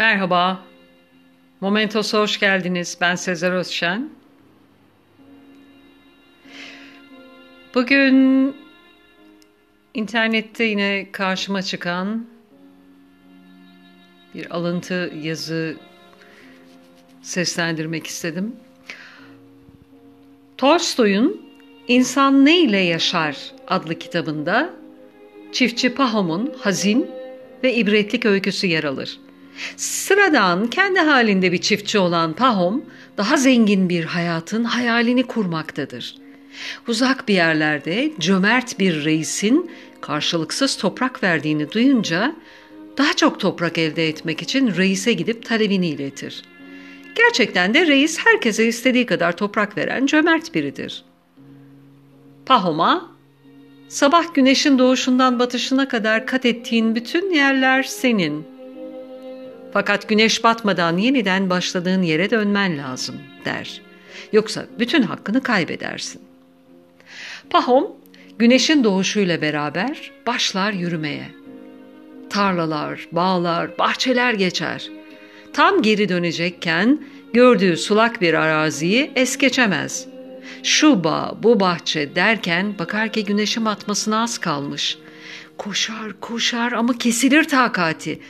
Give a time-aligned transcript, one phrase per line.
[0.00, 0.62] Merhaba.
[1.60, 2.98] Momentos'a hoş geldiniz.
[3.00, 4.10] Ben Sezer Özşen.
[7.74, 8.56] Bugün
[9.94, 12.26] internette yine karşıma çıkan
[14.34, 15.76] bir alıntı yazı
[17.22, 18.56] seslendirmek istedim.
[20.58, 21.42] Tolstoy'un
[21.88, 24.70] İnsan Ne ile Yaşar adlı kitabında
[25.52, 27.10] çiftçi Pahom'un hazin
[27.62, 29.18] ve ibretlik öyküsü yer alır.
[29.76, 32.84] Sıradan kendi halinde bir çiftçi olan Pahom
[33.16, 36.16] daha zengin bir hayatın hayalini kurmaktadır.
[36.88, 42.36] Uzak bir yerlerde cömert bir reisin karşılıksız toprak verdiğini duyunca
[42.98, 46.42] daha çok toprak elde etmek için reise gidip talebini iletir.
[47.14, 51.04] Gerçekten de reis herkese istediği kadar toprak veren cömert biridir.
[52.46, 53.10] Pahom'a
[53.88, 58.44] sabah güneşin doğuşundan batışına kadar kat ettiğin bütün yerler senin.
[59.72, 63.80] Fakat güneş batmadan yeniden başladığın yere dönmen lazım der.
[64.32, 66.22] Yoksa bütün hakkını kaybedersin.
[67.50, 67.86] Pahom
[68.38, 71.26] güneşin doğuşuyla beraber başlar yürümeye.
[72.30, 74.88] Tarlalar, bağlar, bahçeler geçer.
[75.52, 77.00] Tam geri dönecekken
[77.32, 80.06] gördüğü sulak bir araziyi es geçemez.
[80.62, 84.98] Şu bağ, bu bahçe derken bakar ki güneşin batmasına az kalmış.
[85.58, 88.20] Koşar, koşar ama kesilir takati.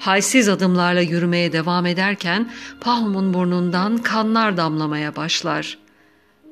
[0.00, 5.78] Halsiz adımlarla yürümeye devam ederken Pahum'un burnundan kanlar damlamaya başlar.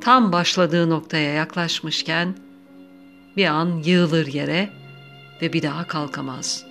[0.01, 2.35] Tam başladığı noktaya yaklaşmışken
[3.37, 4.71] bir an yığılır yere
[5.43, 6.65] ve bir daha kalkamaz.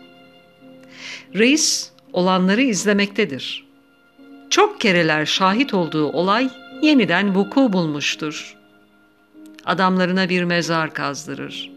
[1.35, 3.67] Reis olanları izlemektedir.
[4.49, 6.49] Çok kereler şahit olduğu olay
[6.81, 8.55] yeniden vuku bulmuştur.
[9.65, 11.71] Adamlarına bir mezar kazdırır.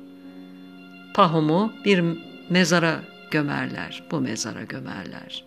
[1.14, 2.04] Pahum'u bir
[2.50, 5.44] mezara gömerler, bu mezara gömerler.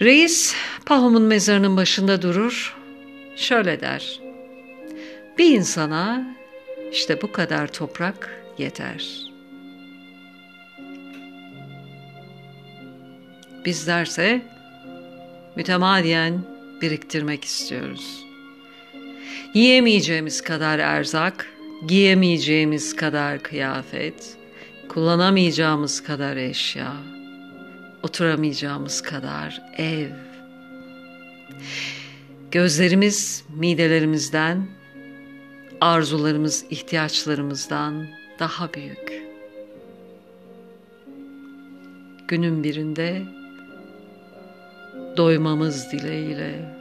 [0.00, 0.54] Reis
[0.86, 2.76] Pahum'un mezarının başında durur,
[3.36, 4.20] şöyle der.
[5.38, 6.36] Bir insana
[6.92, 9.34] işte bu kadar toprak yeter.
[13.64, 14.42] Bizlerse
[15.56, 16.40] mütemadiyen
[16.82, 18.24] biriktirmek istiyoruz.
[19.54, 21.46] Yiyemeyeceğimiz kadar erzak,
[21.86, 24.36] giyemeyeceğimiz kadar kıyafet,
[24.88, 26.92] kullanamayacağımız kadar eşya,
[28.02, 30.10] oturamayacağımız kadar ev.
[32.50, 34.66] Gözlerimiz midelerimizden,
[35.80, 38.06] arzularımız ihtiyaçlarımızdan
[38.38, 39.22] daha büyük.
[42.28, 43.22] Günün birinde
[45.16, 46.74] doymamız dileğiyle.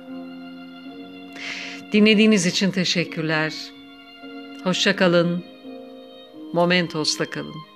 [1.91, 3.53] Dinlediğiniz için teşekkürler.
[4.63, 5.43] Hoşça kalın.
[6.53, 7.72] Momentos'ta kalın.